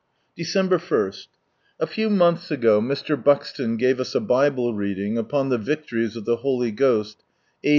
Dteember 0.35 0.79
i.— 0.81 1.15
A 1.79 1.85
few 1.85 2.09
months 2.09 2.49
ago 2.49 2.81
Mr. 2.81 3.23
Buxton 3.23 3.77
gave 3.77 3.99
us 3.99 4.15
a 4.15 4.19
Bible 4.19 4.73
Reading 4.73 5.15
upon 5.15 5.49
the 5.49 5.59
Victories 5.59 6.15
of 6.15 6.25
the 6.25 6.37
Holy 6.37 6.71
Ghost 6.71 7.23
a. 7.63 7.69